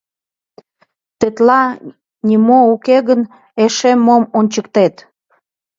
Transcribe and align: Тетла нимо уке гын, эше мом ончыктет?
Тетла 1.19 1.61
нимо 2.27 2.57
уке 2.73 2.97
гын, 3.07 3.21
эше 3.63 3.91
мом 4.05 4.23
ончыктет? 4.37 4.95